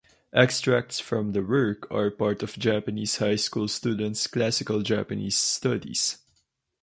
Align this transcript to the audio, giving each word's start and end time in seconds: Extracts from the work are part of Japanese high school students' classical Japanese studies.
Extracts 0.33 0.99
from 0.99 1.33
the 1.33 1.43
work 1.43 1.85
are 1.91 2.09
part 2.09 2.41
of 2.41 2.57
Japanese 2.57 3.17
high 3.17 3.35
school 3.35 3.67
students' 3.67 4.25
classical 4.25 4.81
Japanese 4.81 5.37
studies. 5.37 6.17